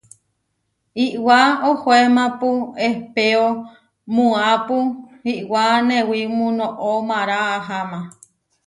[1.05, 1.39] Iʼwá
[1.69, 2.49] ohóemapu
[2.87, 3.45] ehpéo
[4.13, 4.77] muápu
[5.33, 7.99] iʼwá newimú noʼó mára aháma.